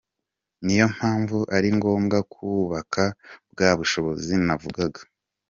Niyo 0.63 0.87
mpamvu 0.95 1.37
ari 1.55 1.69
ngombwa 1.77 2.17
kubaka 2.33 3.03
bwa 3.51 3.69
bushobozi 3.79 4.33
navugaga. 4.45 5.01